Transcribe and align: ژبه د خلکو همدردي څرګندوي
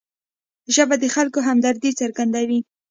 ژبه 0.75 0.95
د 0.99 1.05
خلکو 1.15 1.39
همدردي 1.47 1.91
څرګندوي 2.01 2.59